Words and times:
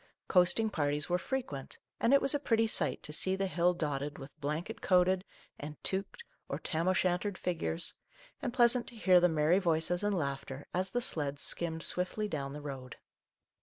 Coasting 0.27 0.71
parties 0.71 1.09
were 1.09 1.19
frequent, 1.19 1.77
and 1.99 2.11
it 2.11 2.23
was 2.23 2.33
a 2.33 2.39
pretty 2.39 2.65
sight 2.65 3.03
to 3.03 3.13
see 3.13 3.35
the 3.35 3.45
hill 3.45 3.75
dotted 3.75 4.17
with 4.17 4.35
blanket 4.41 4.81
coated 4.81 5.23
and 5.59 5.75
toqued 5.83 6.23
or 6.49 6.57
tam 6.57 6.87
o' 6.87 6.91
shantered 6.93 7.37
figures, 7.37 7.93
and 8.41 8.51
pleasant 8.51 8.87
to 8.87 8.95
hear 8.95 9.19
the 9.19 9.29
merry 9.29 9.59
voices 9.59 10.01
and 10.01 10.17
laughter 10.17 10.65
as 10.73 10.89
the 10.89 11.01
sleds 11.01 11.43
skimmed 11.43 11.83
swiftly 11.83 12.27
down 12.27 12.53
the 12.53 12.61
road. 12.61 12.95